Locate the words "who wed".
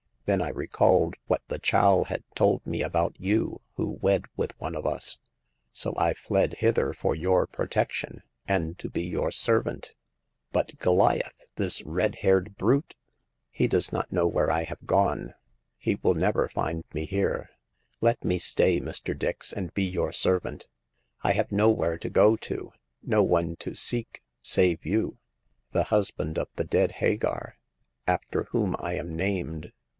3.75-4.25